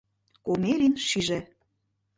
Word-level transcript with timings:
Комелин 0.45 0.95
шиже. 1.07 1.39